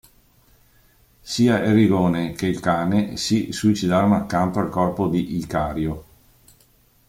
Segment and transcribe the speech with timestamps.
[1.21, 6.05] Sia Erigone che il cane si suicidarono accanto al corpo di Icario.